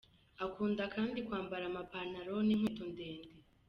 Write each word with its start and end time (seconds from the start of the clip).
Akunda 0.45 0.83
kandi 0.95 1.17
kwambara 1.27 1.63
amapantaro 1.71 2.35
n’inkweto 2.45 2.83
ndende. 2.91 3.33